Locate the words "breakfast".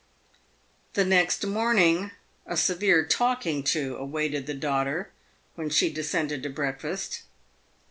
6.49-7.21